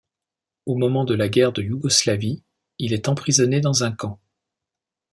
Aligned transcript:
Au 0.65 0.75
moment 0.77 1.05
de 1.05 1.13
la 1.13 1.29
guerre 1.29 1.51
de 1.53 1.61
Yougoslavie, 1.61 2.41
il 2.79 2.91
est 2.91 3.07
emprisonné 3.07 3.61
dans 3.61 3.83
un 3.83 3.91
camp. 3.91 4.19